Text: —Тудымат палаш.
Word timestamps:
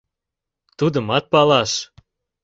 —Тудымат 0.77 1.23
палаш. 1.31 1.71